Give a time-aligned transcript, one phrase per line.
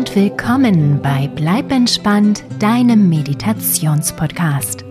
[0.00, 4.82] und willkommen bei Bleib entspannt, deinem Meditationspodcast.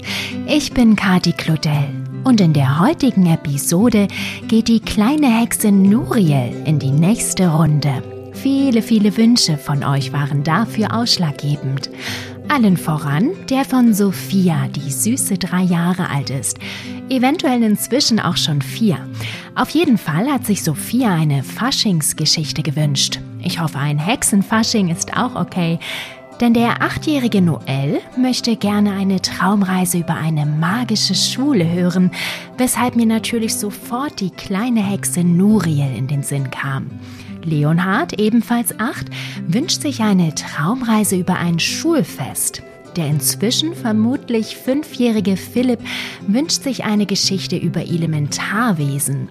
[0.46, 1.88] Ich bin Kati Claudel
[2.26, 4.08] und in der heutigen Episode
[4.48, 8.04] geht die kleine Hexe Nuriel in die nächste Runde.
[8.34, 11.90] Viele, viele Wünsche von euch waren dafür ausschlaggebend.
[12.48, 16.60] Allen voran der von Sophia, die süße drei Jahre alt ist.
[17.10, 19.00] Eventuell inzwischen auch schon vier.
[19.56, 23.20] Auf jeden Fall hat sich Sophia eine Faschingsgeschichte gewünscht.
[23.42, 25.80] Ich hoffe, ein Hexenfasching ist auch okay.
[26.40, 32.12] Denn der achtjährige Noel möchte gerne eine Traumreise über eine magische Schule hören,
[32.58, 36.88] weshalb mir natürlich sofort die kleine Hexe Nuriel in den Sinn kam.
[37.44, 39.08] Leonhard, ebenfalls acht,
[39.48, 42.64] wünscht sich eine Traumreise über ein Schulfest.
[42.96, 45.80] Der inzwischen vermutlich fünfjährige Philipp
[46.28, 49.30] wünscht sich eine Geschichte über Elementarwesen.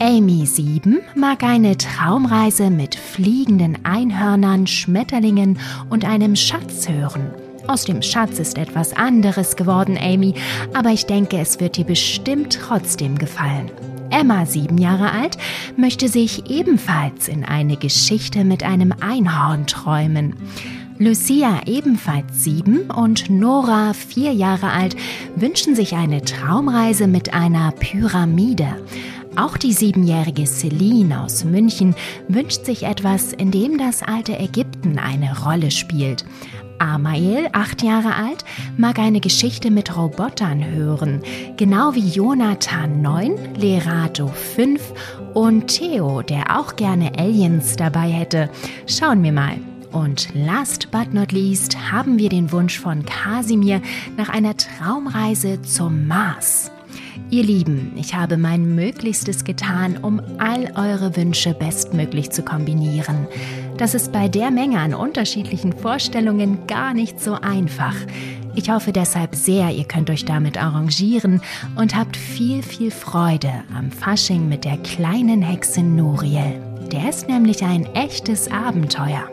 [0.00, 7.30] Amy 7 mag eine Traumreise mit fliegenden Einhörnern, Schmetterlingen und einem Schatz hören.
[7.68, 10.34] Aus dem Schatz ist etwas anderes geworden, Amy,
[10.74, 13.70] aber ich denke, es wird dir bestimmt trotzdem gefallen.
[14.10, 15.38] Emma, sieben Jahre alt,
[15.76, 20.34] möchte sich ebenfalls in eine Geschichte mit einem Einhorn träumen.
[20.98, 24.94] Lucia, ebenfalls sieben, und Nora, vier Jahre alt,
[25.34, 28.76] wünschen sich eine Traumreise mit einer Pyramide.
[29.36, 31.96] Auch die siebenjährige Celine aus München
[32.28, 36.24] wünscht sich etwas, in dem das alte Ägypten eine Rolle spielt.
[36.78, 38.44] Amael, acht Jahre alt,
[38.76, 41.22] mag eine Geschichte mit Robotern hören,
[41.56, 44.82] genau wie Jonathan, neun, Lerato, fünf
[45.34, 48.50] und Theo, der auch gerne Aliens dabei hätte.
[48.86, 49.56] Schauen wir mal.
[49.90, 53.80] Und last but not least haben wir den Wunsch von Kasimir
[54.16, 56.72] nach einer Traumreise zum Mars.
[57.30, 63.26] Ihr Lieben, ich habe mein Möglichstes getan, um all eure Wünsche bestmöglich zu kombinieren.
[63.76, 67.94] Das ist bei der Menge an unterschiedlichen Vorstellungen gar nicht so einfach.
[68.54, 71.40] Ich hoffe deshalb sehr, ihr könnt euch damit arrangieren
[71.74, 76.60] und habt viel, viel Freude am Fasching mit der kleinen Hexe Nuriel.
[76.92, 79.28] Der ist nämlich ein echtes Abenteuer.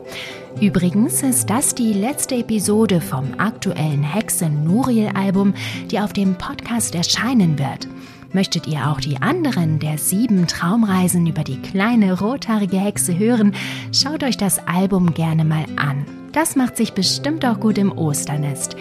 [0.59, 5.53] Übrigens ist das die letzte Episode vom aktuellen Hexe Nuriel Album,
[5.89, 7.87] die auf dem Podcast erscheinen wird.
[8.33, 13.55] Möchtet ihr auch die anderen der sieben Traumreisen über die kleine rothaarige Hexe hören,
[13.91, 16.05] schaut euch das Album gerne mal an.
[16.31, 18.77] Das macht sich bestimmt auch gut im Osternest.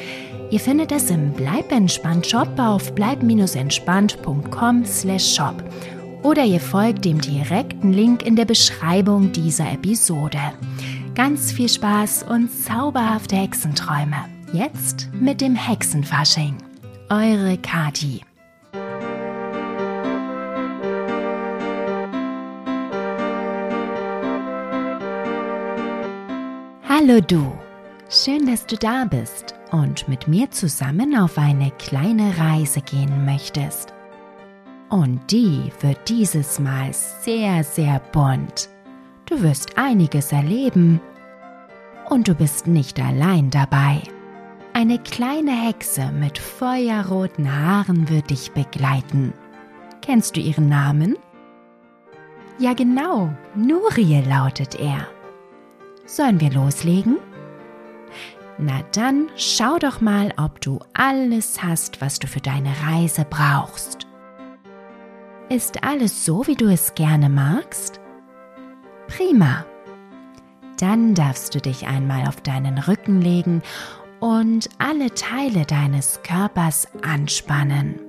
[0.50, 5.64] Ihr findet es im Bleib entspannt Shop auf bleib-entspannt.com slash shop
[6.22, 10.38] oder ihr folgt dem direkten Link in der Beschreibung dieser Episode.
[11.22, 14.24] Ganz viel Spaß und zauberhafte Hexenträume.
[14.54, 16.56] Jetzt mit dem Hexenfasching.
[17.10, 18.22] Eure Kati.
[26.88, 27.52] Hallo du.
[28.08, 33.92] Schön, dass du da bist und mit mir zusammen auf eine kleine Reise gehen möchtest.
[34.88, 38.70] Und die wird dieses Mal sehr, sehr bunt.
[39.26, 40.98] Du wirst einiges erleben.
[42.10, 44.02] Und du bist nicht allein dabei.
[44.72, 49.32] Eine kleine Hexe mit feuerroten Haaren wird dich begleiten.
[50.02, 51.16] Kennst du ihren Namen?
[52.58, 55.06] Ja genau, Nurie lautet er.
[56.04, 57.18] Sollen wir loslegen?
[58.58, 64.08] Na dann schau doch mal, ob du alles hast, was du für deine Reise brauchst.
[65.48, 68.00] Ist alles so, wie du es gerne magst?
[69.06, 69.64] Prima.
[70.80, 73.62] Dann darfst du dich einmal auf deinen Rücken legen
[74.18, 78.00] und alle Teile deines Körpers anspannen.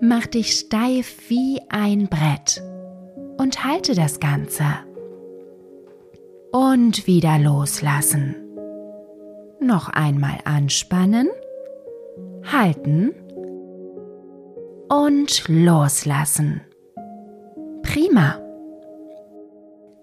[0.00, 2.60] Mach dich steif wie ein Brett
[3.38, 4.64] und halte das Ganze.
[6.50, 8.34] Und wieder loslassen.
[9.60, 11.28] Noch einmal anspannen,
[12.42, 13.14] halten
[14.88, 16.62] und loslassen.
[17.82, 18.40] Prima.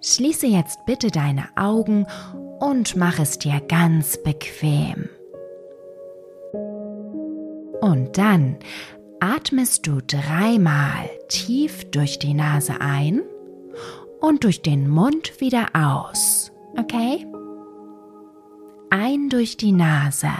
[0.01, 2.05] Schließe jetzt bitte deine Augen
[2.59, 5.09] und mach es dir ganz bequem.
[7.81, 8.57] Und dann
[9.19, 13.21] atmest du dreimal tief durch die Nase ein
[14.21, 16.51] und durch den Mund wieder aus.
[16.77, 17.25] Okay?
[18.89, 20.31] Ein durch die Nase.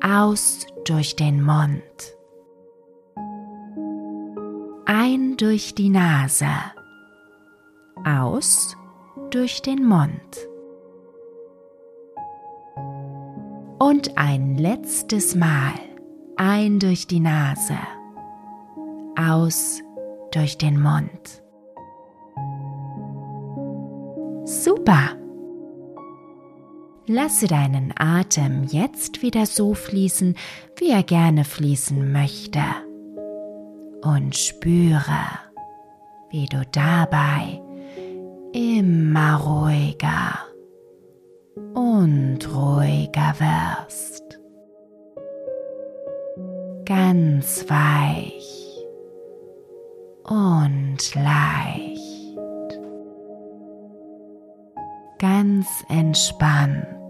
[0.00, 1.82] Aus durch den Mund
[4.92, 6.46] ein durch die Nase,
[8.04, 8.76] aus
[9.30, 10.48] durch den Mund.
[13.78, 15.72] Und ein letztes Mal
[16.36, 17.78] ein durch die Nase,
[19.16, 19.80] aus
[20.32, 21.42] durch den Mund.
[24.44, 25.16] Super!
[27.06, 30.36] Lasse deinen Atem jetzt wieder so fließen,
[30.76, 32.62] wie er gerne fließen möchte.
[34.02, 35.26] Und spüre,
[36.30, 37.61] wie du dabei
[38.52, 40.38] immer ruhiger
[41.74, 44.38] und ruhiger wirst.
[46.84, 48.84] Ganz weich
[50.24, 52.78] und leicht.
[55.18, 57.01] Ganz entspannt.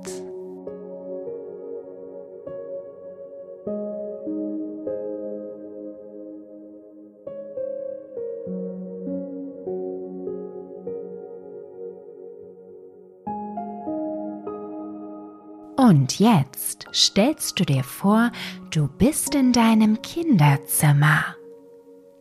[15.92, 18.32] Und jetzt stellst du dir vor,
[18.70, 21.36] du bist in deinem Kinderzimmer.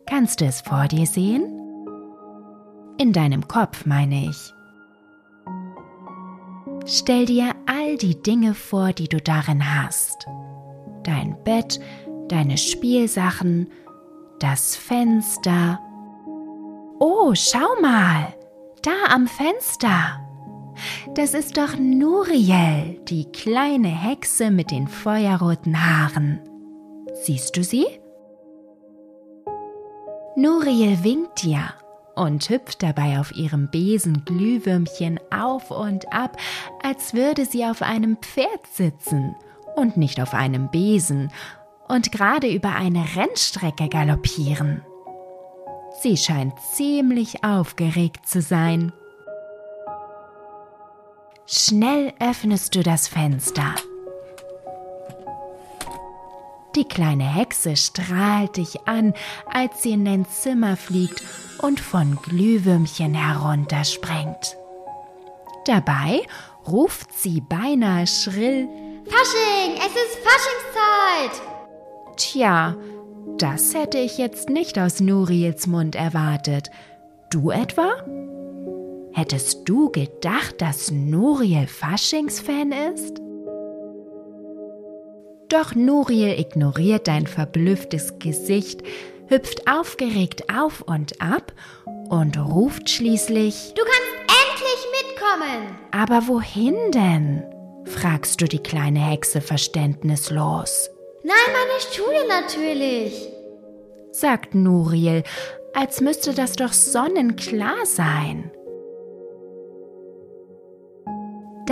[0.04, 1.44] Kannst du es vor dir sehen?
[2.98, 4.52] In deinem Kopf meine ich.
[6.84, 10.26] Stell dir all die Dinge vor, die du darin hast.
[11.02, 11.80] Dein Bett,
[12.28, 13.70] deine Spielsachen,
[14.38, 15.80] das Fenster.
[16.98, 18.34] Oh, schau mal,
[18.82, 20.21] da am Fenster.
[21.14, 26.40] Das ist doch Nuriel, die kleine Hexe mit den feuerroten Haaren.
[27.24, 27.84] Siehst du sie?
[30.36, 31.74] Nuriel winkt dir
[32.16, 36.38] und hüpft dabei auf ihrem Besen Glühwürmchen auf und ab,
[36.82, 39.36] als würde sie auf einem Pferd sitzen
[39.76, 41.30] und nicht auf einem Besen
[41.88, 44.82] und gerade über eine Rennstrecke galoppieren.
[46.00, 48.92] Sie scheint ziemlich aufgeregt zu sein.
[51.54, 53.74] Schnell öffnest du das Fenster.
[56.74, 59.12] Die kleine Hexe strahlt dich an,
[59.52, 61.22] als sie in dein Zimmer fliegt
[61.60, 64.56] und von Glühwürmchen herunterspringt.
[65.66, 66.22] Dabei
[66.66, 68.66] ruft sie beinahe schrill
[69.04, 71.42] Fasching, es ist Faschingszeit!
[72.16, 72.76] Tja,
[73.36, 76.70] das hätte ich jetzt nicht aus Nuriels Mund erwartet.
[77.28, 77.92] Du etwa?
[79.14, 83.20] Hättest du gedacht, dass Nuriel Faschingsfan ist?
[85.48, 88.82] Doch Nuriel ignoriert dein verblüfftes Gesicht,
[89.26, 91.52] hüpft aufgeregt auf und ab
[92.08, 95.78] und ruft schließlich Du kannst endlich mitkommen!
[95.90, 97.44] Aber wohin denn?
[97.84, 100.88] fragst du die kleine Hexe verständnislos.
[101.22, 103.28] Nein, meine Schule natürlich,
[104.10, 105.22] sagt Nuriel,
[105.74, 108.50] als müsste das doch sonnenklar sein.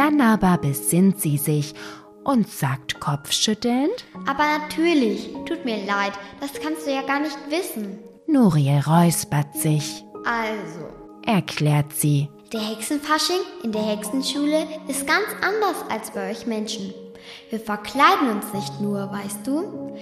[0.00, 1.75] Dann aber besinnt sie sich
[2.25, 7.99] und sagt kopfschüttelnd, Aber natürlich, tut mir leid, das kannst du ja gar nicht wissen.
[8.26, 10.87] Nuriel räuspert sich, Also,
[11.26, 12.31] erklärt sie.
[12.50, 16.94] der Hexenfasching in der Hexenschule ist ganz anders als bei euch Menschen.
[17.50, 19.94] Wir verkleiden uns nicht nur, weißt du?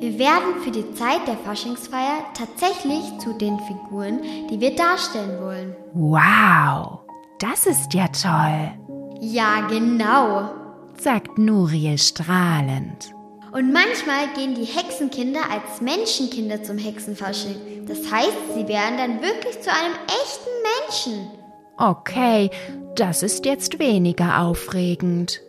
[0.00, 5.76] Wir werden für die Zeit der Faschingsfeier tatsächlich zu den Figuren, die wir darstellen wollen.
[5.92, 7.04] Wow,
[7.38, 8.72] das ist ja toll,
[9.20, 10.50] Ja, genau.
[10.98, 13.12] sagt Nuriel strahlend.
[13.52, 17.86] Und manchmal gehen die Hexenkinder als Menschenkinder zum Hexenfasching.
[17.86, 21.30] Das heißt, sie werden dann wirklich zu einem echten Menschen.
[21.76, 22.50] Okay,
[22.96, 25.40] das ist jetzt weniger aufregend,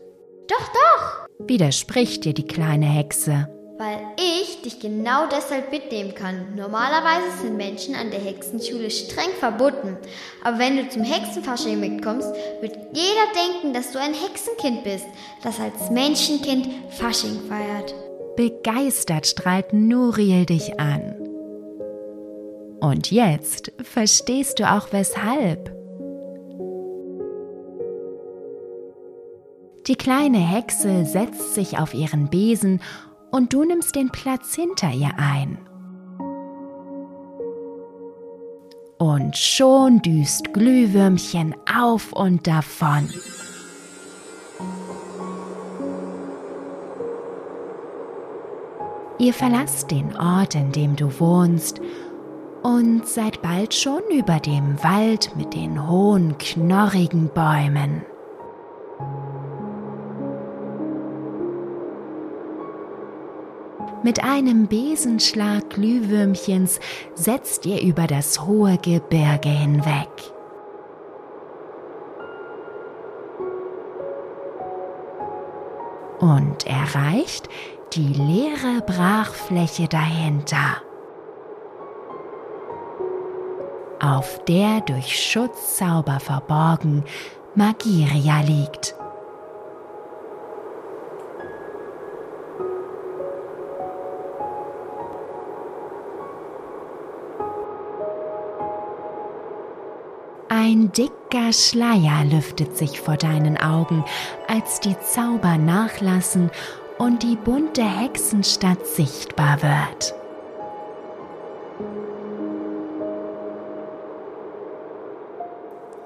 [0.47, 3.47] Doch, doch, widerspricht dir die kleine Hexe.
[3.77, 6.55] weil ich dich genau deshalb mitnehmen kann.
[6.55, 9.97] Normalerweise sind Menschen an der Hexenschule streng verboten.
[10.43, 12.27] Aber wenn du zum Hexenfasching mitkommst,
[12.61, 15.05] wird jeder denken, dass du ein Hexenkind bist,
[15.43, 17.93] das als Menschenkind Fasching feiert.
[18.35, 21.15] Begeistert strahlt Nuriel dich an.
[22.81, 25.73] Und jetzt verstehst du auch weshalb.
[29.87, 32.81] Die kleine Hexe setzt sich auf ihren Besen
[33.35, 35.57] und du nimmst den Platz hinter ihr ein.
[38.97, 43.09] Und schon düst Glühwürmchen auf und davon.
[49.19, 51.81] Ihr verlasst den Ort, in dem du wohnst,
[52.63, 58.05] und seid bald schon über dem Wald mit den hohen, knorrigen Bäumen.
[64.05, 66.79] Mit einem Besenschlag Glühwürmchens
[67.15, 70.07] setzt ihr über das hohe Gebirge hinweg.
[76.19, 77.49] Und erreicht
[77.93, 80.83] die leere Brachfläche dahinter,
[83.99, 87.03] auf der durch Schutzzauber verborgen
[87.55, 88.93] Magiria liegt.
[100.75, 104.03] Ein dicker Schleier lüftet sich vor deinen Augen,
[104.49, 106.51] als die Zauber nachlassen
[106.97, 110.13] und die bunte Hexenstadt sichtbar wird.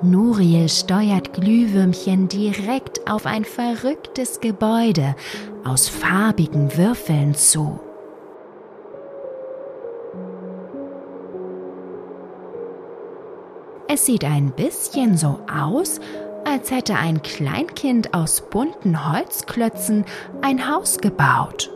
[0.04, 5.16] Nuriel steuert Glühwürmchen direkt auf ein verrücktes Gebäude
[5.64, 7.80] aus farbigen Würfeln zu.
[13.92, 16.00] Es sieht ein bisschen so aus,
[16.46, 20.06] als hätte ein Kleinkind aus bunten Holzklötzen
[20.42, 21.72] ein Haus gebaut.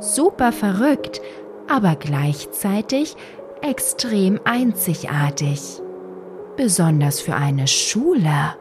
[0.00, 1.20] Super verrückt,
[1.68, 3.16] aber gleichzeitig
[3.62, 5.80] extrem einzigartig.
[6.56, 8.56] Besonders für eine Schule.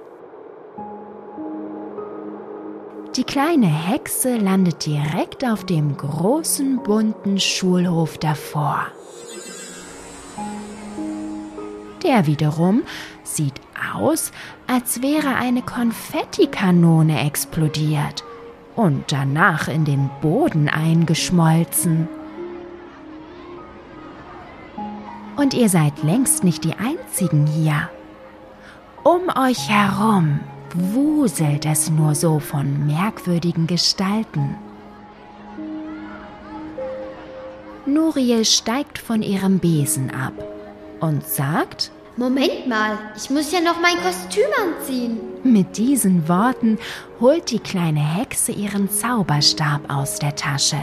[3.16, 8.86] Die kleine Hexe landet direkt auf dem großen bunten Schulhof davor.
[12.04, 12.84] Der wiederum
[13.24, 13.54] sieht
[13.96, 14.32] aus,
[14.68, 18.24] als wäre eine Konfettikanone explodiert
[18.76, 22.10] und danach in den Boden eingeschmolzen.
[25.38, 27.90] Und ihr seid längst nicht die Einzigen hier.
[29.04, 30.42] Um euch herum
[30.74, 34.56] wuselt es nur so von merkwürdigen Gestalten.
[37.86, 40.34] Nuriel steigt von ihrem Besen ab
[41.04, 45.20] und sagt, Moment mal, ich muss ja noch mein Kostüm anziehen.
[45.44, 46.78] Mit diesen Worten
[47.20, 50.78] holt die kleine Hexe ihren Zauberstab aus der Tasche,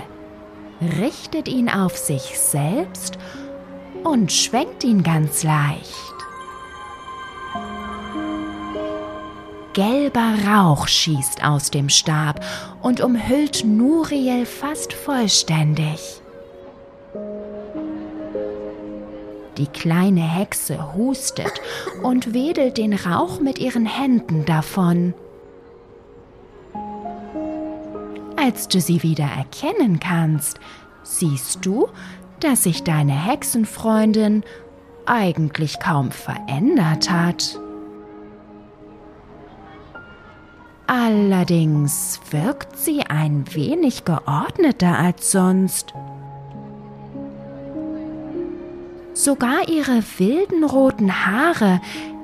[1.00, 3.16] richtet ihn auf sich selbst
[4.04, 6.14] und schwenkt ihn ganz leicht.
[9.72, 12.44] Gelber Rauch schießt aus dem Stab
[12.82, 16.19] und umhüllt Nuriel fast vollständig.
[19.56, 21.60] Die kleine Hexe hustet
[22.02, 25.14] und wedelt den Rauch mit ihren Händen davon.
[28.36, 30.60] Als du sie wieder erkennen kannst,
[31.02, 31.88] siehst du,
[32.40, 34.44] dass sich deine Hexenfreundin
[35.04, 37.58] eigentlich kaum verändert hat.
[40.86, 45.94] Allerdings wirkt sie ein wenig geordneter als sonst.
[49.12, 51.80] Sogar ihre wilden roten Haare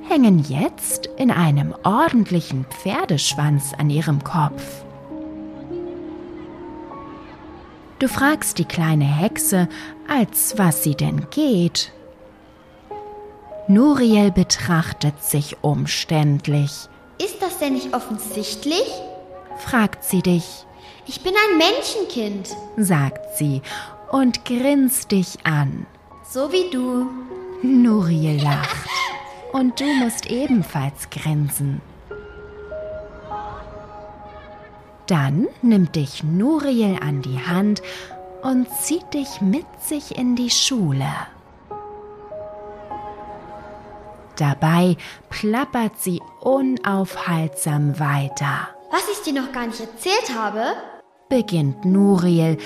[0.09, 4.85] hängen jetzt in einem ordentlichen Pferdeschwanz an ihrem Kopf.
[7.99, 9.69] Du fragst die kleine Hexe,
[10.07, 11.93] als was sie denn geht.
[13.69, 16.89] Nuriel betrachtet sich umständlich.
[17.19, 18.85] Ist das denn nicht offensichtlich?
[19.59, 20.67] fragt sie dich.
[21.07, 23.63] Ich bin ein Menschenkind, sagt sie
[24.13, 25.87] und grinst dich an.
[26.37, 27.09] So wie du.
[27.63, 28.77] Nuriel lacht.
[29.55, 31.81] Und du musst ebenfalls grinsen.
[35.07, 37.81] Dann nimmt dich Nuriel an die Hand
[38.43, 41.09] und zieht dich mit sich in die Schule.
[44.37, 44.99] Dabei
[45.31, 48.69] plappert sie unaufhaltsam weiter.
[48.91, 50.75] Was ich dir noch gar nicht erzählt habe,
[51.31, 52.59] beginnt Nuriel,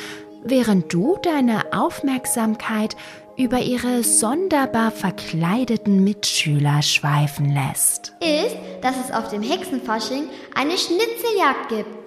[0.42, 2.96] während du deine Aufmerksamkeit
[3.36, 8.12] über ihre sonderbar verkleideten Mitschüler schweifen lässt.
[8.20, 12.00] Ist, dass es auf dem Hexenfasching eine Schnitzeljagd gibt.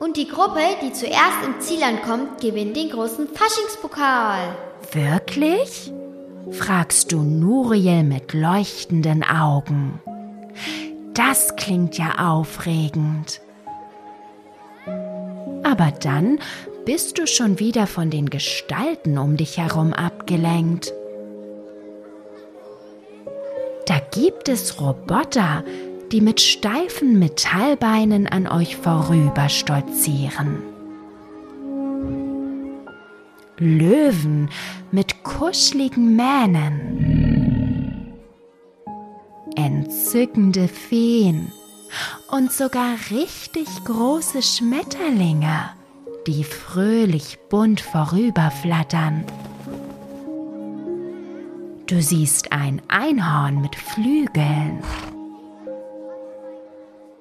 [0.00, 4.56] Und die Gruppe, die zuerst im Ziel ankommt, gewinnt den großen Faschingspokal.
[4.92, 5.92] Wirklich?
[6.50, 10.00] fragst du Nuriel mit leuchtenden Augen.
[11.14, 13.40] Das klingt ja aufregend.
[15.62, 16.40] Aber dann
[16.84, 20.92] bist du schon wieder von den Gestalten um dich herum abgelenkt.
[23.86, 25.62] Da gibt es Roboter,
[26.10, 30.62] die mit steifen Metallbeinen an euch vorüber stolzieren.
[33.58, 34.50] Löwen
[34.90, 38.12] mit kuscheligen Mähnen.
[39.54, 41.52] Entzückende Feen
[42.30, 45.70] und sogar richtig große Schmetterlinge
[46.26, 49.24] die fröhlich bunt vorüberflattern.
[51.86, 54.82] Du siehst ein Einhorn mit Flügeln.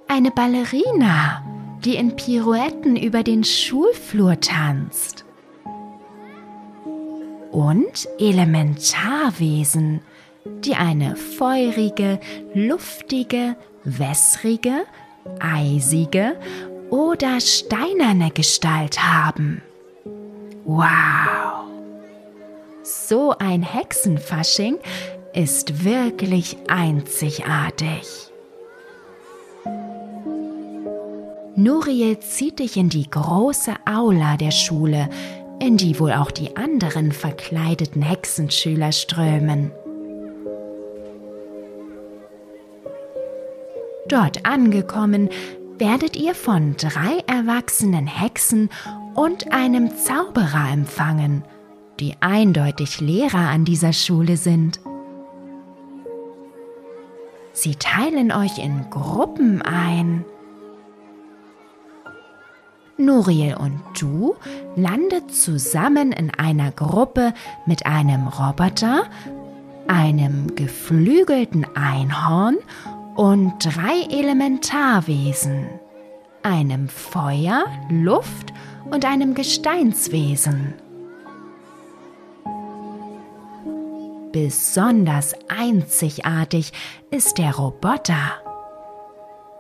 [0.08, 1.44] Eine Ballerina,
[1.84, 5.26] die in Pirouetten über den Schulflur tanzt.
[7.52, 10.02] Und Elementarwesen
[10.46, 12.20] die eine feurige,
[12.54, 14.86] luftige, wässrige,
[15.40, 16.36] eisige
[16.92, 19.64] oder steinerne Gestalt haben.
[20.66, 21.66] Wow!
[22.84, 24.78] So ein Hexenfasching
[25.34, 28.32] ist wirklich einzigartig.
[31.56, 35.10] Nuriel zieht dich in die große Aula der Schule,
[35.60, 39.72] in die wohl auch die anderen verkleideten Hexenschüler strömen.
[44.08, 45.30] Dort angekommen,
[45.82, 48.70] werdet ihr von drei erwachsenen Hexen
[49.16, 51.44] und einem Zauberer empfangen,
[52.00, 54.80] die eindeutig Lehrer an dieser Schule sind.
[57.52, 60.24] Sie teilen euch in Gruppen ein.
[62.98, 64.36] Nuriel und du
[64.76, 67.34] landet zusammen in einer Gruppe
[67.66, 69.06] mit einem Roboter,
[69.88, 72.58] einem geflügelten Einhorn
[73.16, 75.68] und drei Elementarwesen,
[76.44, 78.54] einem Feuer, Luft
[78.90, 80.74] und einem Gesteinswesen.
[84.32, 86.72] Besonders einzigartig
[87.10, 88.42] ist der Roboter.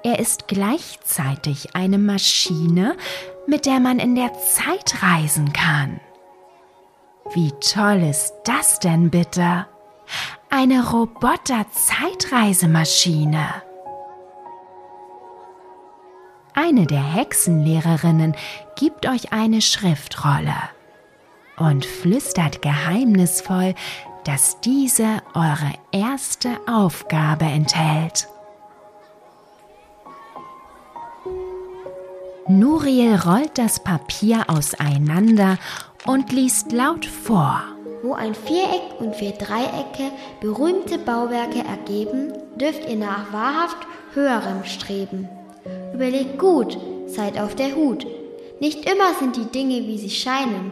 [0.04, 2.96] Er ist gleichzeitig eine Maschine,
[3.48, 6.00] mit der man in der Zeit reisen kann.
[7.34, 9.68] Wie toll ist das denn bitte?
[10.54, 13.64] Eine Roboter-Zeitreisemaschine.
[16.54, 18.36] Eine der Hexenlehrerinnen
[18.76, 20.54] gibt euch eine Schriftrolle
[21.56, 23.76] und flüstert geheimnisvoll,
[24.26, 28.28] dass diese eure erste Aufgabe enthält.
[32.50, 35.58] Nuriel rollt das Papier auseinander
[36.06, 37.64] und liest laut vor.
[38.04, 40.12] Wo ein Viereck und vier Dreiecke
[40.42, 43.78] berühmte Bauwerke ergeben, dürft ihr nach wahrhaft
[44.14, 45.30] höherem streben.
[45.94, 48.06] Überlegt gut, seid auf der Hut.
[48.60, 50.72] Nicht immer sind die Dinge, wie sie scheinen.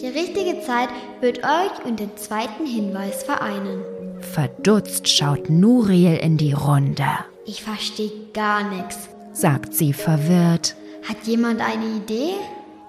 [0.00, 0.88] Die richtige Zeit
[1.20, 3.82] wird euch und den zweiten Hinweis vereinen.
[4.20, 7.06] Verdutzt schaut Nuriel in die Runde.
[7.46, 10.74] Ich verstehe gar nichts, sagt sie verwirrt.
[11.08, 12.34] Hat jemand eine Idee?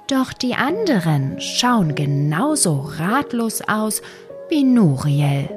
[0.08, 4.04] Doch die anderen schauen genauso ratlos aus
[4.50, 5.50] wie Nuriel.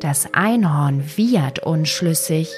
[0.00, 2.48] Das Einhorn wiehert unschlüssig.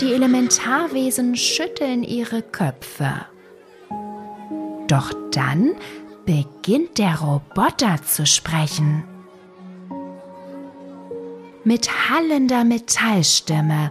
[0.00, 3.12] Die Elementarwesen schütteln ihre Köpfe.
[4.86, 5.72] Doch dann
[6.24, 9.02] beginnt der Roboter zu sprechen.
[11.64, 13.90] Mit hallender Metallstimme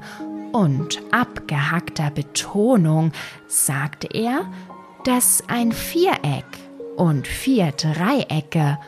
[0.54, 3.12] und abgehackter Betonung
[3.48, 4.46] sagt er,
[5.06, 6.46] dass ein Viereck
[6.98, 8.80] und vier Dreiecke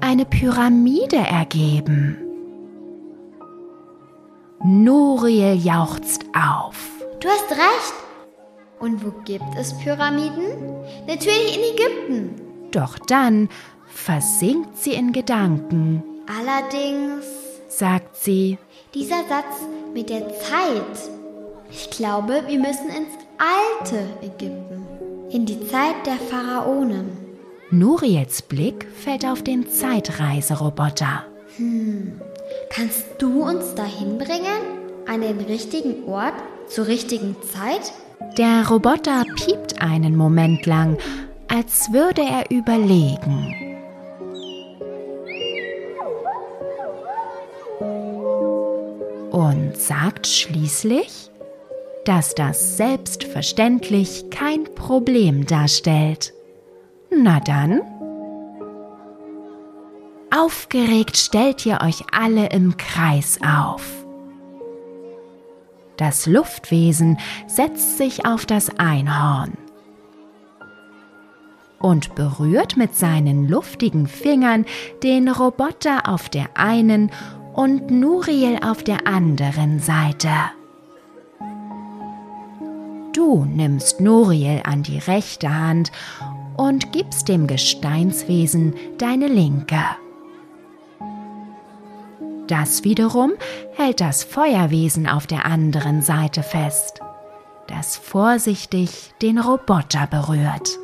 [0.00, 2.18] eine Pyramide ergeben.
[4.64, 6.76] Nuriel jauchzt auf.
[7.20, 7.94] Du hast recht.
[8.78, 10.46] Und wo gibt es Pyramiden?
[11.06, 12.40] Natürlich in Ägypten.
[12.70, 13.48] Doch dann
[13.86, 16.02] versinkt sie in Gedanken.
[16.26, 17.24] Allerdings,
[17.68, 18.58] sagt sie,
[18.94, 21.10] dieser Satz mit der Zeit.
[21.70, 24.85] Ich glaube, wir müssen ins alte Ägypten,
[25.30, 27.10] in die Zeit der Pharaonen.
[27.70, 31.24] Nuriels Blick fällt auf den Zeitreiseroboter.
[31.56, 32.20] Hm,
[32.70, 34.62] kannst du uns dahin bringen?
[35.06, 36.34] An den richtigen Ort,
[36.68, 37.92] zur richtigen Zeit?
[38.38, 40.98] Der Roboter piept einen Moment lang,
[41.48, 43.54] als würde er überlegen.
[49.30, 51.30] Und sagt schließlich,
[52.06, 56.32] dass das selbstverständlich kein Problem darstellt.
[57.10, 57.82] Na dann.
[60.30, 63.84] Aufgeregt stellt ihr euch alle im Kreis auf.
[65.96, 69.56] Das Luftwesen setzt sich auf das Einhorn
[71.80, 74.64] und berührt mit seinen luftigen Fingern
[75.02, 77.10] den Roboter auf der einen
[77.54, 80.30] und Nuriel auf der anderen Seite.
[83.16, 85.90] Du nimmst Nuriel an die rechte Hand
[86.58, 89.80] und gibst dem Gesteinswesen deine linke.
[92.46, 93.32] Das wiederum
[93.72, 97.00] hält das Feuerwesen auf der anderen Seite fest,
[97.68, 100.78] das vorsichtig den Roboter berührt.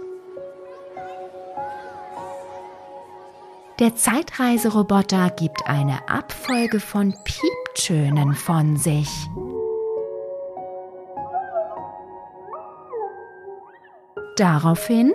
[3.79, 9.11] Der Zeitreiseroboter gibt eine Abfolge von Pieptönen von sich.
[14.37, 15.14] Daraufhin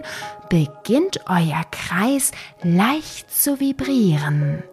[0.49, 4.63] beginnt euer Kreis leicht zu vibrieren.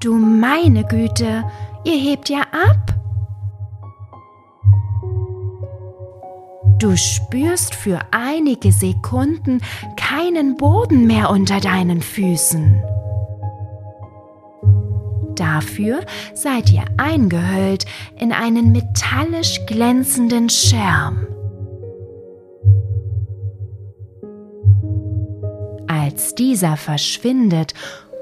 [0.00, 1.44] Du meine Güte,
[1.84, 2.94] ihr hebt ja ab.
[6.78, 9.60] Du spürst für einige Sekunden
[9.96, 12.80] keinen Boden mehr unter deinen Füßen.
[15.38, 16.00] Dafür
[16.34, 17.86] seid ihr eingehüllt
[18.18, 21.28] in einen metallisch glänzenden Schirm.
[25.86, 27.74] Als dieser verschwindet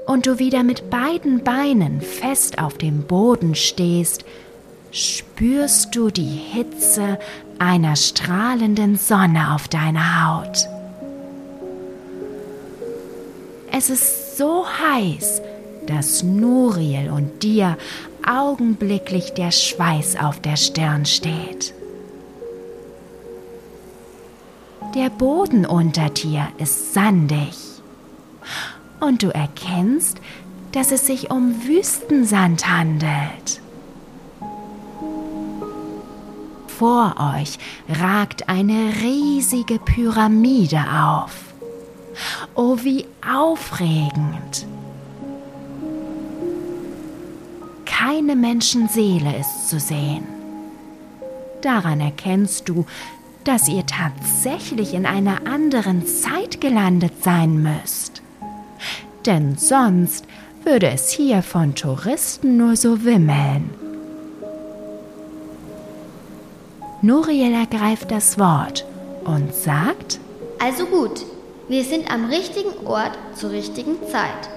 [0.05, 4.23] und du wieder mit beiden Beinen fest auf dem Boden stehst,
[4.91, 7.17] spürst du die Hitze
[7.57, 10.67] einer strahlenden Sonne auf deiner Haut.
[13.71, 15.41] Es ist so heiß,
[15.87, 17.77] dass Nuriel und dir
[18.27, 21.73] augenblicklich der Schweiß auf der Stirn steht.
[24.95, 27.57] Der Boden unter dir ist sandig
[28.99, 30.19] und du erkennst,
[30.71, 33.61] dass es sich um Wüstensand handelt.
[36.67, 37.57] Vor euch
[37.89, 41.53] ragt eine riesige Pyramide auf.
[42.55, 44.67] Oh, wie aufregend!
[47.99, 50.27] Keine Menschenseele ist zu sehen.
[51.61, 52.85] Daran erkennst du,
[53.43, 58.21] dass ihr tatsächlich in einer anderen Zeit gelandet sein müsst.
[59.25, 60.25] Denn sonst
[60.63, 63.71] würde es hier von Touristen nur so wimmeln.
[67.01, 68.85] Nuriel ergreift das Wort
[69.23, 70.19] und sagt,
[70.59, 71.25] Also gut,
[71.67, 74.49] wir sind am richtigen Ort zur richtigen Zeit.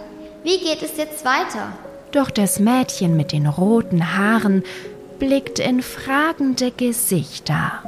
[0.42, 1.72] Wie geht es jetzt weiter?
[2.12, 4.64] Doch das Mädchen mit den roten Haaren
[5.18, 7.82] blickt in fragende Gesichter.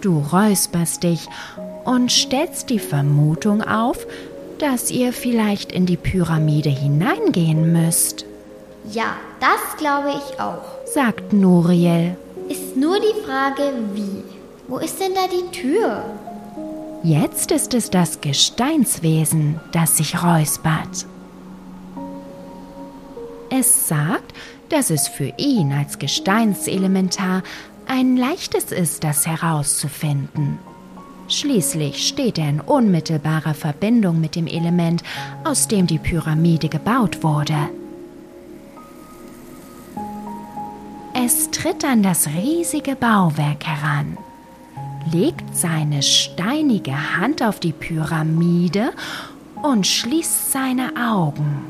[0.00, 1.28] Du räusperst dich
[1.84, 4.06] und stellst die Vermutung auf,
[4.58, 8.24] dass ihr vielleicht in die Pyramide hineingehen müsst.
[8.90, 12.16] Ja, das glaube ich auch, sagt Nuriel.
[12.48, 14.22] Ist nur die Frage, wie.
[14.68, 16.04] Wo ist denn da die Tür?
[17.04, 21.06] Jetzt ist es das Gesteinswesen, das sich räuspert.
[23.50, 24.32] Es sagt,
[24.68, 27.42] dass es für ihn als Gesteinselementar
[27.88, 30.58] ein leichtes ist, das herauszufinden.
[31.28, 35.02] Schließlich steht er in unmittelbarer Verbindung mit dem Element,
[35.44, 37.56] aus dem die Pyramide gebaut wurde.
[41.14, 44.16] Es tritt an das riesige Bauwerk heran,
[45.10, 48.92] legt seine steinige Hand auf die Pyramide
[49.62, 51.64] und schließt seine Augen.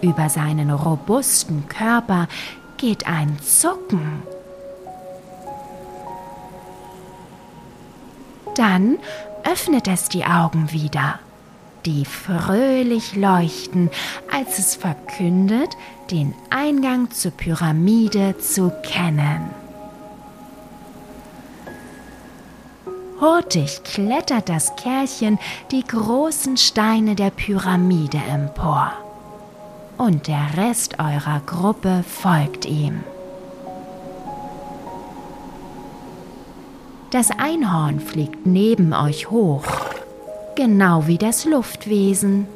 [0.00, 2.28] Über seinen robusten Körper
[2.76, 4.22] geht ein Zucken.
[8.56, 8.98] Dann
[9.44, 11.20] öffnet es die Augen wieder
[11.86, 13.90] die fröhlich leuchten,
[14.30, 15.76] als es verkündet,
[16.10, 19.50] den Eingang zur Pyramide zu kennen.
[23.20, 25.38] Hurtig klettert das Kerlchen
[25.70, 28.92] die großen Steine der Pyramide empor.
[29.96, 33.04] Und der Rest eurer Gruppe folgt ihm.
[37.10, 39.64] Das Einhorn fliegt neben euch hoch
[40.54, 42.46] genau wie das Luftwesen.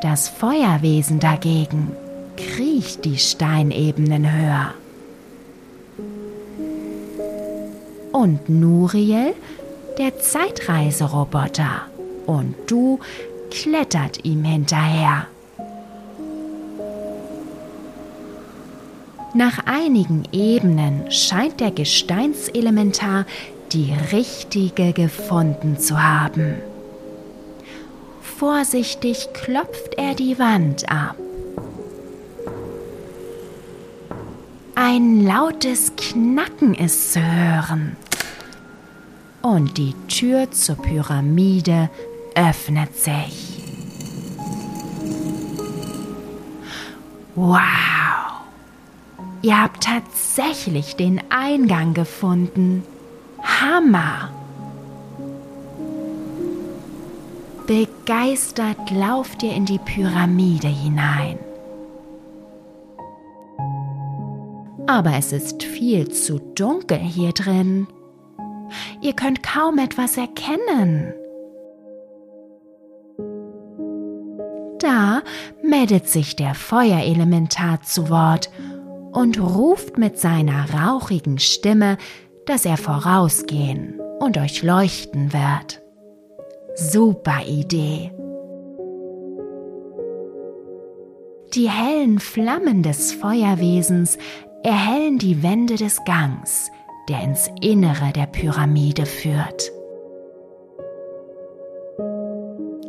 [0.00, 1.96] Das Feuerwesen dagegen
[2.36, 4.74] kriecht die Steinebenen höher.
[8.12, 9.34] Und Nuriel,
[9.98, 11.86] der Zeitreiseroboter,
[12.26, 13.00] und du
[13.50, 15.26] klettert ihm hinterher.
[19.36, 23.26] Nach einigen Ebenen scheint der Gesteinselementar
[23.74, 26.54] die richtige gefunden zu haben.
[28.22, 31.16] Vorsichtig klopft er die Wand ab.
[34.76, 37.96] Ein lautes Knacken ist zu hören.
[39.42, 41.90] Und die Tür zur Pyramide
[42.34, 43.62] öffnet sich.
[47.34, 47.58] Wow!
[49.42, 52.84] Ihr habt tatsächlich den Eingang gefunden.
[53.44, 54.30] Hammer!
[57.66, 61.38] Begeistert lauft ihr in die Pyramide hinein.
[64.86, 67.86] Aber es ist viel zu dunkel hier drin.
[69.00, 71.14] Ihr könnt kaum etwas erkennen.
[74.78, 75.22] Da
[75.62, 78.50] meldet sich der Feuerelementar zu Wort
[79.12, 81.96] und ruft mit seiner rauchigen Stimme
[82.46, 85.82] dass er vorausgehen und euch leuchten wird.
[86.74, 88.12] Super Idee.
[91.54, 94.18] Die hellen Flammen des Feuerwesens
[94.64, 96.70] erhellen die Wände des Gangs,
[97.08, 99.70] der ins Innere der Pyramide führt.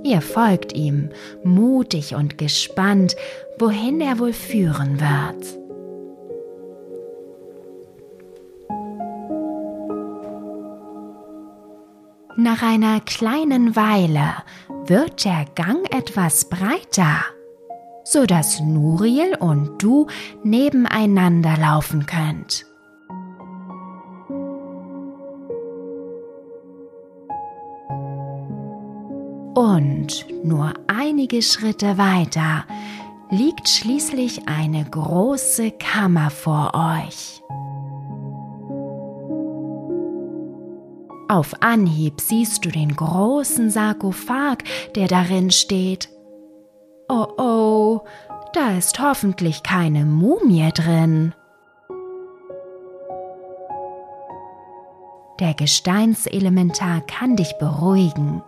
[0.04, 1.10] Ihr folgt ihm,
[1.44, 3.16] mutig und gespannt,
[3.60, 5.65] wohin er wohl führen wird.
[12.38, 14.34] Nach einer kleinen Weile
[14.86, 17.24] wird der Gang etwas breiter
[18.06, 20.08] so dass Nuriel und du
[20.44, 22.66] nebeneinander laufen könnt.
[29.56, 32.66] Und nur einige Schritte weiter
[33.32, 37.42] liegt schließlich eine große Kammer vor euch.
[41.36, 44.60] Auf Anhieb siehst du den großen Sarkophag,
[44.96, 46.08] der darin steht.
[47.10, 48.02] Oh oh,
[48.54, 51.36] da ist hoffentlich keine Mumie drin.
[55.42, 58.42] Der Gesteinselementar kann dich beruhigen.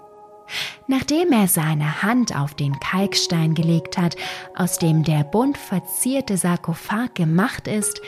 [0.88, 4.16] Nachdem er seine Hand auf den Kalkstein gelegt hat,
[4.56, 8.00] aus dem der bunt verzierte Sarkophag gemacht ist,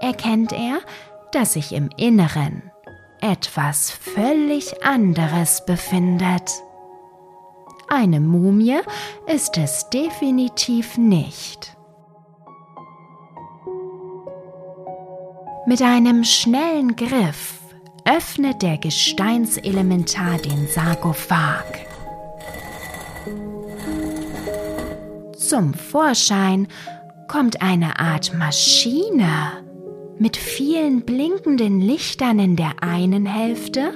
[0.00, 0.78] erkennt er,
[1.32, 2.71] dass sich im Inneren
[3.22, 6.50] etwas völlig anderes befindet.
[7.88, 8.80] Eine Mumie
[9.26, 11.76] ist es definitiv nicht.
[15.66, 17.60] Mit einem schnellen Griff
[18.04, 21.64] öffnet der Gesteinselementar den Sarkophag.
[25.36, 26.66] Zum Vorschein
[27.28, 29.62] kommt eine Art Maschine
[30.22, 33.90] mit vielen blinkenden Lichtern in der einen Hälfte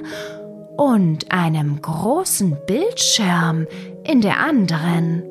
[0.75, 3.65] und einem großen Bildschirm
[4.03, 5.23] in der anderen.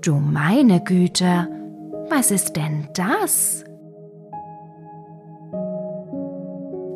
[0.00, 1.46] Du meine Güte,
[2.08, 3.64] was ist denn das?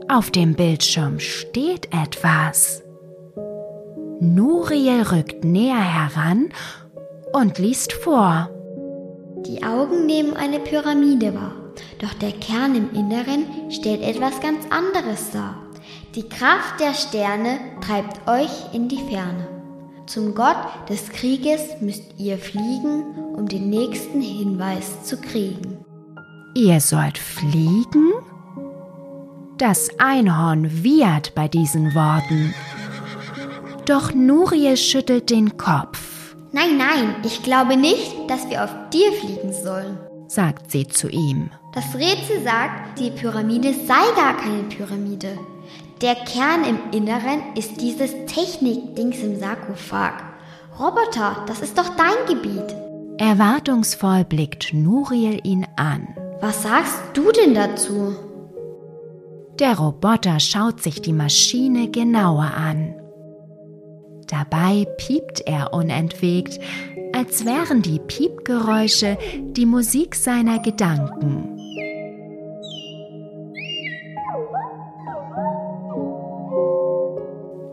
[0.09, 2.83] Auf dem Bildschirm steht etwas.
[4.21, 6.49] Nuriel rückt näher heran
[7.35, 8.49] und liest vor.
[9.47, 11.57] Die Augen nehmen eine Pyramide wahr,
[12.01, 15.57] doch der Kern im Inneren stellt etwas ganz anderes dar.
[16.15, 19.49] Die Kraft der Sterne treibt euch in die Ferne.
[20.07, 20.57] Zum Gott
[20.89, 23.03] des Krieges müsst ihr fliegen,
[23.35, 25.85] um den nächsten Hinweis zu kriegen.
[26.55, 28.13] Ihr sollt fliegen?
[29.59, 32.55] Das Einhorn wiehert bei diesen Worten.
[33.87, 36.12] Doch Nurie schüttelt den Kopf.
[36.53, 41.51] Nein, nein, ich glaube nicht, dass wir auf dir fliegen sollen, sagt sie zu ihm.
[41.73, 45.39] Das Rätsel sagt, die Pyramide sei gar keine Pyramide.
[46.03, 50.23] Der Kern im Inneren ist dieses Technik-Dings im Sarkophag.
[50.79, 52.75] Roboter, das ist doch dein Gebiet.
[53.17, 56.09] Erwartungsvoll blickt Nuriel ihn an.
[56.41, 58.15] Was sagst du denn dazu?
[59.59, 62.95] Der Roboter schaut sich die Maschine genauer an.
[64.33, 66.59] Dabei piept er unentwegt,
[67.15, 71.59] als wären die Piepgeräusche die Musik seiner Gedanken.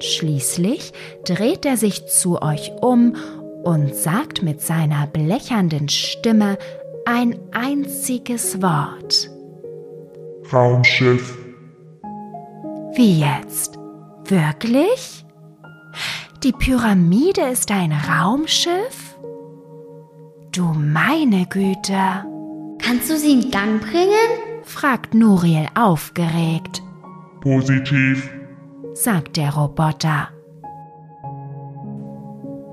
[0.01, 0.91] Schließlich
[1.23, 3.15] dreht er sich zu euch um
[3.63, 6.57] und sagt mit seiner blechernden Stimme
[7.05, 9.29] ein einziges Wort.
[10.51, 11.37] Raumschiff.
[12.95, 13.79] Wie jetzt?
[14.25, 15.23] Wirklich?
[16.43, 19.17] Die Pyramide ist ein Raumschiff?
[20.53, 22.23] Du meine Güte.
[22.81, 24.63] Kannst du sie in Gang bringen?
[24.63, 26.81] fragt Nuriel aufgeregt.
[27.41, 28.29] Positiv
[28.93, 30.29] sagt der Roboter.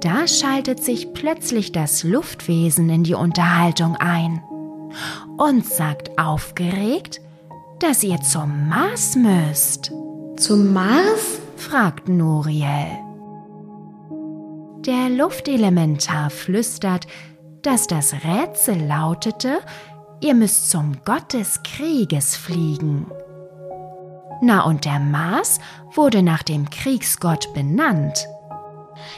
[0.00, 4.44] Da schaltet sich plötzlich das Luftwesen in die Unterhaltung ein
[5.38, 7.20] und sagt aufgeregt,
[7.80, 9.90] dass ihr zum Mars müsst.
[10.36, 11.40] Zum Mars?
[11.56, 13.05] fragt Nuriel.
[14.86, 17.08] Der Luftelementar flüstert,
[17.62, 19.58] dass das Rätsel lautete,
[20.20, 23.10] ihr müsst zum Gott des Krieges fliegen.
[24.40, 25.58] Na und der Mars
[25.92, 28.28] wurde nach dem Kriegsgott benannt.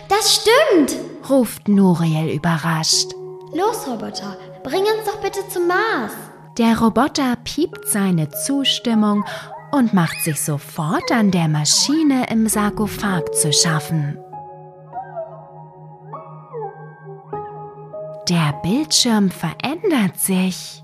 [0.08, 0.96] Das stimmt,
[1.28, 3.12] ruft Nuriel überrascht.
[3.52, 6.12] Los, Roboter, bring uns doch bitte zum Mars.
[6.56, 9.22] Der Roboter piept seine Zustimmung
[9.72, 14.18] und macht sich sofort an der Maschine im Sarkophag zu schaffen.
[18.28, 20.82] Der Bildschirm verändert sich.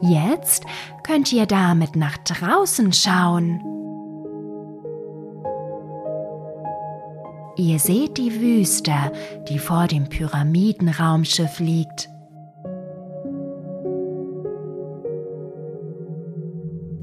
[0.00, 0.64] Jetzt
[1.02, 3.60] könnt ihr damit nach draußen schauen.
[7.56, 9.12] Ihr seht die Wüste,
[9.50, 12.08] die vor dem Pyramidenraumschiff liegt.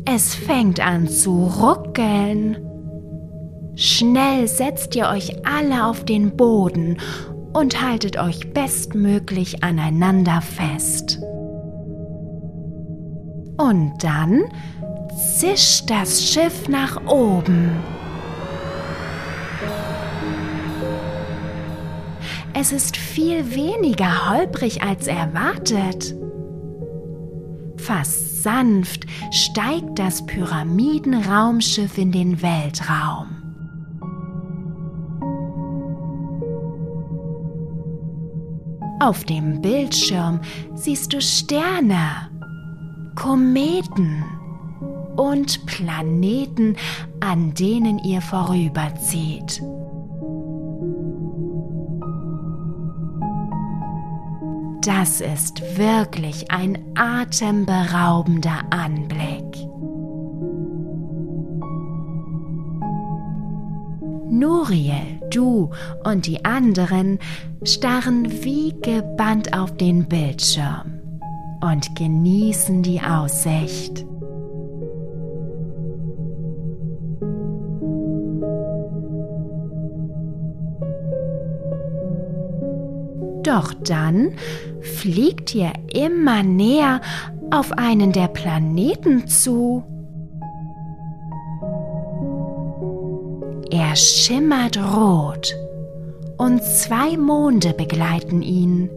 [0.05, 2.66] Es fängt an zu ruckeln.
[3.79, 6.97] Schnell setzt ihr euch alle auf den Boden
[7.53, 11.19] und haltet euch bestmöglich aneinander fest.
[13.59, 14.45] Und dann
[15.37, 17.69] zischt das Schiff nach oben.
[22.55, 26.15] Es ist viel weniger holprig als erwartet.
[27.77, 33.36] Fast sanft steigt das Pyramidenraumschiff in den Weltraum.
[38.99, 40.39] Auf dem Bildschirm
[40.73, 42.29] siehst du Sterne,
[43.15, 44.23] Kometen
[45.15, 46.75] und Planeten,
[47.19, 49.61] an denen ihr vorüberzieht.
[54.83, 59.43] Das ist wirklich ein atemberaubender Anblick.
[64.29, 65.71] Nuriel, du
[66.03, 67.19] und die anderen
[67.63, 71.01] starren wie gebannt auf den Bildschirm
[71.61, 74.05] und genießen die Aussicht.
[83.43, 84.33] Doch dann
[84.81, 86.99] fliegt ihr immer näher
[87.49, 89.83] auf einen der Planeten zu.
[93.89, 95.55] Er schimmert rot
[96.37, 98.89] und zwei Monde begleiten ihn.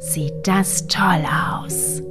[0.00, 2.02] Sieht das toll aus?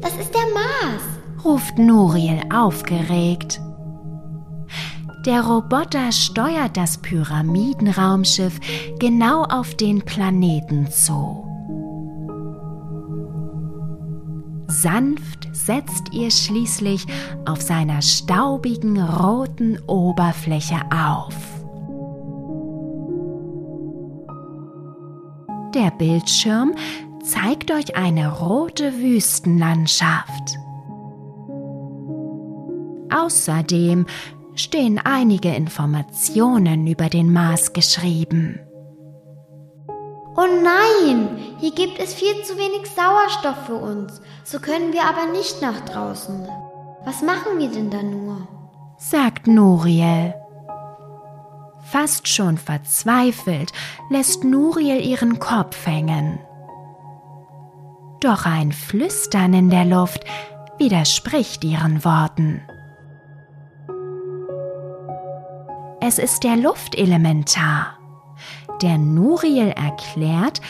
[0.00, 1.02] Das ist der Mars,
[1.44, 3.60] ruft Nuriel aufgeregt.
[5.26, 8.60] Der Roboter steuert das Pyramidenraumschiff
[9.00, 11.44] genau auf den Planeten zu.
[14.68, 17.06] Sanft setzt ihr schließlich
[17.46, 21.34] auf seiner staubigen roten Oberfläche auf.
[25.74, 26.74] Der Bildschirm
[27.24, 30.56] zeigt euch eine rote Wüstenlandschaft.
[33.10, 34.06] Außerdem
[34.54, 38.60] stehen einige Informationen über den Mars geschrieben.
[40.36, 44.20] Oh nein, hier gibt es viel zu wenig Sauerstoff für uns.
[44.42, 46.48] So können wir aber nicht nach draußen.
[47.04, 48.48] Was machen wir denn da nur?
[48.96, 50.34] sagt Nuriel.
[51.84, 53.72] Fast schon verzweifelt
[54.10, 56.40] lässt Nuriel ihren Kopf hängen.
[58.20, 60.24] Doch ein Flüstern in der Luft
[60.78, 62.62] widerspricht ihren Worten.
[66.00, 67.98] Es ist der Luftelementar.
[68.82, 70.60] Der Nuriel erklärt,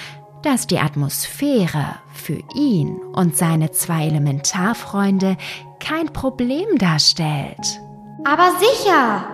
[0.42, 5.36] dass die Atmosphäre für ihn und seine zwei Elementarfreunde
[5.80, 7.80] kein Problem darstellt.
[8.24, 9.24] Aber sicher,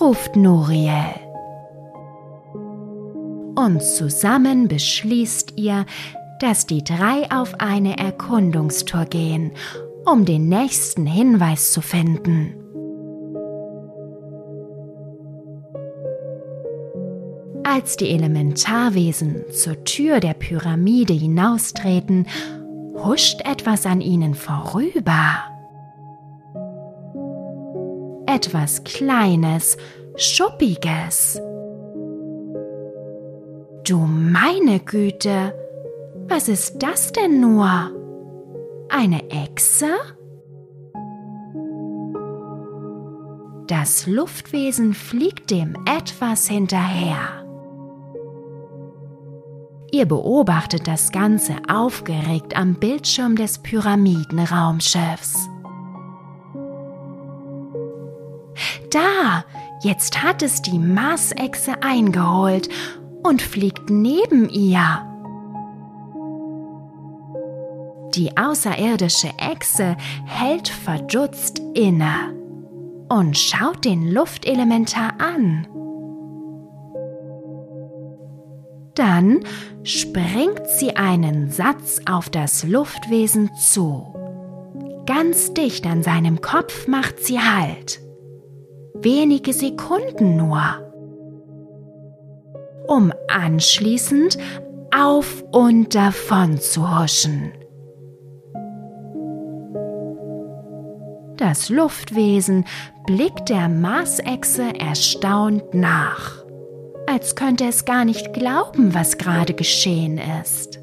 [0.00, 1.14] ruft Nuriel.
[3.56, 5.86] Und zusammen beschließt ihr,
[6.40, 9.52] dass die drei auf eine Erkundungstour gehen,
[10.06, 12.54] um den nächsten Hinweis zu finden.
[17.72, 22.26] Als die Elementarwesen zur Tür der Pyramide hinaustreten,
[22.94, 25.36] huscht etwas an ihnen vorüber.
[28.26, 29.76] Etwas Kleines,
[30.16, 31.40] Schuppiges.
[33.84, 35.54] Du meine Güte,
[36.26, 37.92] was ist das denn nur?
[38.88, 39.92] Eine Echse?
[43.68, 47.39] Das Luftwesen fliegt dem etwas hinterher.
[49.92, 55.48] Ihr beobachtet das Ganze aufgeregt am Bildschirm des Pyramidenraumschiffs.
[58.90, 59.44] Da,
[59.82, 62.68] jetzt hat es die Marsechse eingeholt
[63.22, 65.06] und fliegt neben ihr.
[68.14, 72.34] Die außerirdische Echse hält verdutzt inne
[73.08, 75.66] und schaut den Luftelementar an.
[79.00, 79.40] dann
[79.82, 84.14] springt sie einen Satz auf das Luftwesen zu.
[85.06, 88.00] Ganz dicht an seinem Kopf macht sie Halt.
[88.92, 90.60] Wenige Sekunden nur.
[92.86, 94.36] Um anschließend
[94.94, 97.52] auf und davon zu huschen.
[101.38, 102.66] Das Luftwesen
[103.06, 106.39] blickt der Marsechse erstaunt nach
[107.10, 110.78] als könnte es gar nicht glauben, was gerade geschehen ist.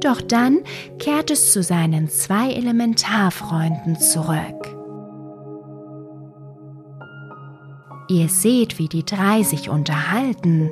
[0.00, 0.58] Doch dann
[0.98, 4.76] kehrt es zu seinen zwei Elementarfreunden zurück.
[8.08, 10.70] Ihr seht, wie die drei sich unterhalten.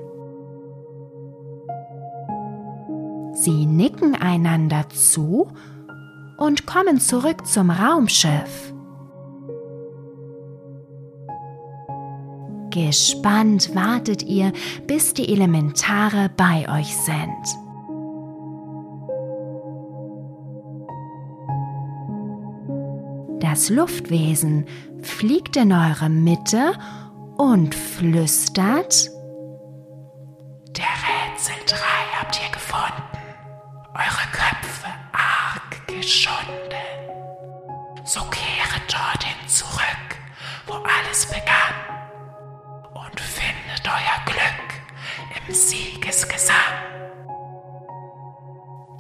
[3.33, 5.49] Sie nicken einander zu
[6.37, 8.74] und kommen zurück zum Raumschiff.
[12.75, 14.53] Gespannt wartet ihr,
[14.89, 17.45] bis die Elementare bei euch sind.
[23.41, 24.67] Das Luftwesen
[25.03, 26.73] fliegt in eure Mitte
[27.37, 29.09] und flüstert.
[30.77, 30.85] Der
[31.31, 31.77] Rätsel 3
[32.19, 33.05] habt ihr gefunden.
[33.95, 36.75] Eure Köpfe arg geschunden.
[38.05, 40.17] So kehret dorthin zurück,
[40.67, 41.94] wo alles begann.
[43.85, 46.55] Findet euer Glück im Siegesgesang.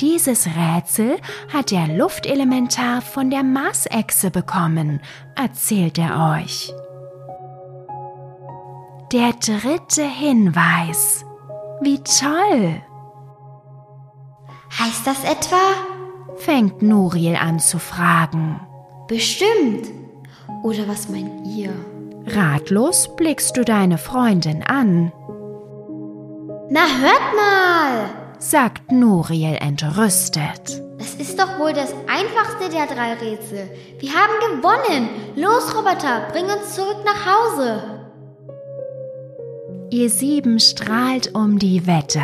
[0.01, 1.19] Dieses Rätsel
[1.53, 5.01] hat der Luftelementar von der Marsechse bekommen,
[5.37, 6.73] erzählt er euch.
[9.13, 11.25] Der dritte Hinweis.
[11.81, 12.83] Wie toll!
[14.79, 15.61] Heißt das etwa?
[16.37, 18.61] fängt Nuriel an zu fragen.
[19.07, 19.89] Bestimmt.
[20.63, 21.73] Oder was meint ihr?
[22.27, 25.13] Ratlos blickst du deine Freundin an,
[26.71, 28.11] Na, hört mal!
[28.39, 30.83] sagt Nuriel entrüstet.
[30.99, 33.69] Das ist doch wohl das einfachste der drei Rätsel.
[33.99, 35.09] Wir haben gewonnen.
[35.37, 37.83] Los, Roboter, bring uns zurück nach Hause.
[39.91, 42.23] Ihr sieben strahlt um die Wette.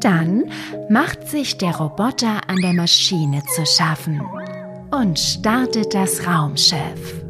[0.00, 0.50] Dann
[0.88, 4.20] macht sich der Roboter an der Maschine zu schaffen
[4.90, 7.24] und startet das Raumschiff.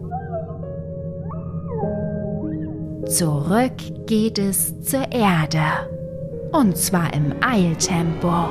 [3.08, 5.62] Zurück geht es zur Erde.
[6.52, 8.48] Und zwar im Eiltempo.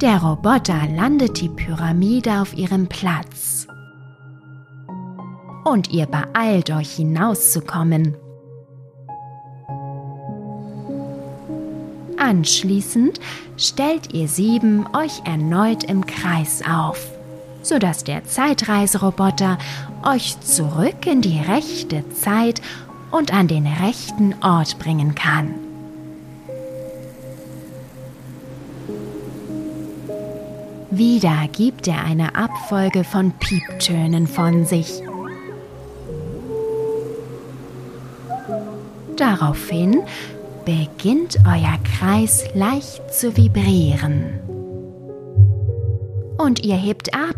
[0.00, 3.66] Der Roboter landet die Pyramide auf ihrem Platz.
[5.64, 8.16] Und ihr beeilt euch hinauszukommen.
[12.18, 13.20] Anschließend
[13.56, 17.10] stellt ihr sieben euch erneut im Kreis auf,
[17.62, 19.58] sodass der Zeitreiseroboter
[20.04, 22.62] euch zurück in die rechte Zeit
[23.10, 25.54] und an den rechten Ort bringen kann.
[30.90, 35.03] Wieder gibt er eine Abfolge von Pieptönen von sich.
[39.16, 40.02] Daraufhin
[40.64, 44.40] beginnt euer Kreis leicht zu vibrieren.
[46.38, 47.36] Und ihr hebt ab.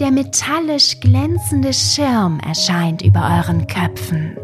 [0.00, 4.36] Der metallisch glänzende Schirm erscheint über euren Köpfen.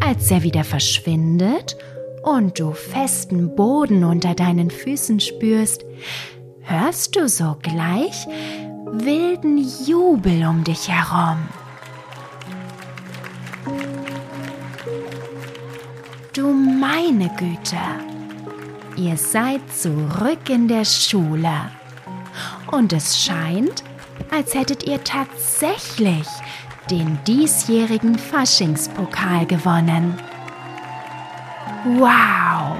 [0.00, 1.76] Als er wieder verschwindet
[2.22, 5.84] und du festen Boden unter deinen Füßen spürst,
[6.60, 8.26] hörst du sogleich
[8.92, 11.38] wilden Jubel um dich herum.
[16.34, 17.78] Du meine Güte,
[18.96, 21.70] ihr seid zurück in der Schule.
[22.70, 23.82] Und es scheint,
[24.30, 26.26] als hättet ihr tatsächlich
[26.90, 30.18] den diesjährigen Faschingspokal gewonnen.
[31.96, 32.76] Wow,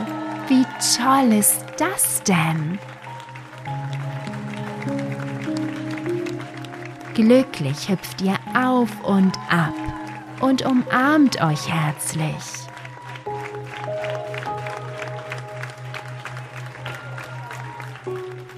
[0.49, 0.65] wie
[0.97, 2.79] toll ist das denn?
[7.15, 9.75] Glücklich hüpft ihr auf und ab
[10.41, 12.33] und umarmt euch herzlich.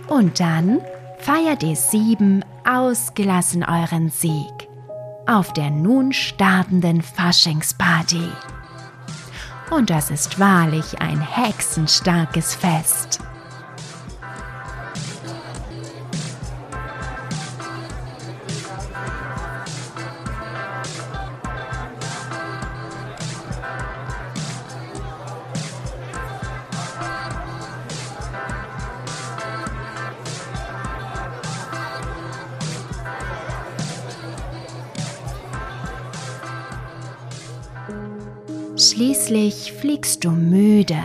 [0.06, 0.80] Und dann
[1.18, 4.68] feiert ihr sieben ausgelassen euren Sieg
[5.26, 8.28] auf der nun startenden Faschingsparty.
[9.70, 13.20] Und das ist wahrlich ein hexenstarkes Fest.
[39.84, 40.96] Fliegst du müde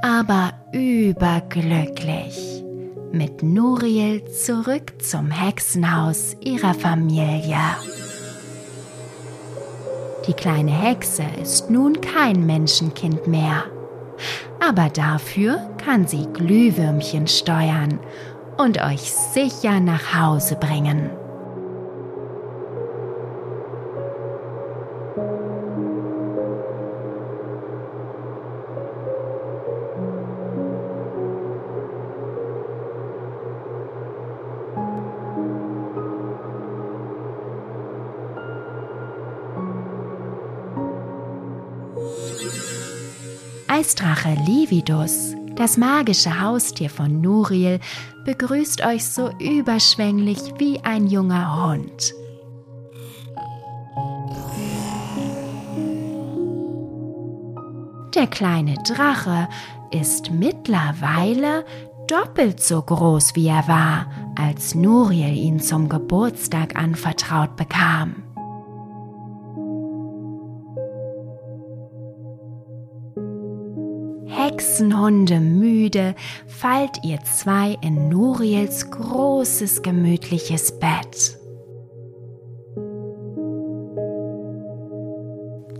[0.00, 2.64] aber überglücklich,
[3.12, 7.58] mit Nuriel zurück zum Hexenhaus ihrer Familie.
[10.26, 13.64] Die kleine Hexe ist nun kein Menschenkind mehr,
[14.66, 18.00] aber dafür kann sie Glühwürmchen steuern
[18.56, 21.10] und euch sicher nach Hause bringen.
[43.82, 47.80] Eisdrache Lividus, das magische Haustier von Nuriel,
[48.24, 52.14] begrüßt euch so überschwänglich wie ein junger Hund.
[58.14, 59.48] Der kleine Drache
[59.90, 61.64] ist mittlerweile
[62.06, 64.06] doppelt so groß, wie er war,
[64.36, 68.31] als Nuriel ihn zum Geburtstag anvertraut bekam.
[74.72, 76.14] Hexenhunde müde,
[76.46, 81.38] fallt ihr zwei in Nuriels großes gemütliches Bett.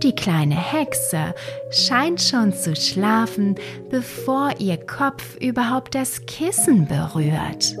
[0.03, 1.33] Die kleine Hexe
[1.71, 3.55] scheint schon zu schlafen,
[3.89, 7.75] bevor ihr Kopf überhaupt das Kissen berührt.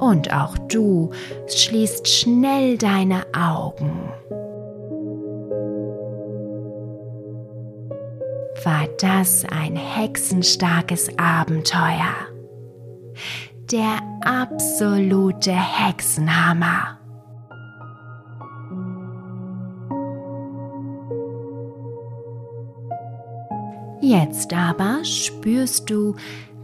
[0.00, 1.10] Und auch du
[1.46, 4.10] schließt schnell deine Augen.
[9.02, 12.14] War das ein hexenstarkes Abenteuer.
[13.70, 16.98] Der absolute Hexenhammer.
[24.00, 26.14] Jetzt aber spürst du,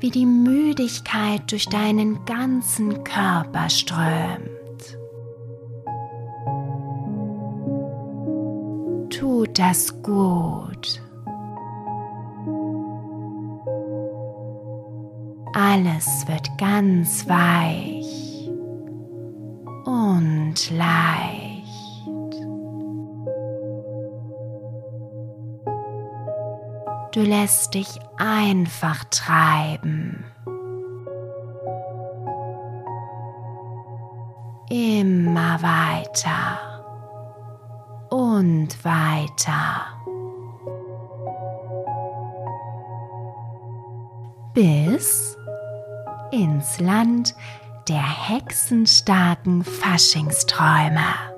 [0.01, 4.99] wie die Müdigkeit durch deinen ganzen Körper strömt.
[9.11, 11.02] Tut das gut.
[15.73, 18.51] Alles wird ganz weich
[19.87, 21.65] und leicht.
[27.13, 30.27] Du lässt dich einfach treiben.
[34.69, 36.59] Immer weiter
[38.11, 39.87] und weiter.
[44.53, 45.32] Bis
[46.63, 47.35] ins Land
[47.89, 51.32] der hexenstarken Faschingsträume.